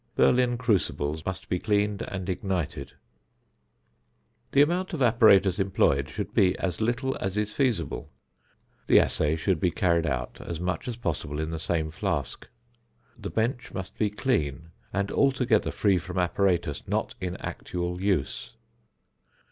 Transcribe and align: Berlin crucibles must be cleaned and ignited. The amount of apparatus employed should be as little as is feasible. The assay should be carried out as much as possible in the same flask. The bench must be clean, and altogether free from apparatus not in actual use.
Berlin 0.15 0.57
crucibles 0.57 1.23
must 1.27 1.47
be 1.47 1.59
cleaned 1.59 2.01
and 2.01 2.27
ignited. 2.27 2.93
The 4.51 4.63
amount 4.63 4.93
of 4.93 5.03
apparatus 5.03 5.59
employed 5.59 6.09
should 6.09 6.33
be 6.33 6.57
as 6.57 6.81
little 6.81 7.15
as 7.17 7.37
is 7.37 7.53
feasible. 7.53 8.09
The 8.87 8.99
assay 8.99 9.35
should 9.35 9.59
be 9.59 9.69
carried 9.69 10.07
out 10.07 10.41
as 10.41 10.59
much 10.59 10.87
as 10.87 10.97
possible 10.97 11.39
in 11.39 11.51
the 11.51 11.59
same 11.59 11.91
flask. 11.91 12.49
The 13.15 13.29
bench 13.29 13.73
must 13.75 13.95
be 13.95 14.09
clean, 14.09 14.71
and 14.91 15.11
altogether 15.11 15.69
free 15.69 15.99
from 15.99 16.17
apparatus 16.17 16.81
not 16.87 17.13
in 17.21 17.37
actual 17.37 18.01
use. 18.01 18.53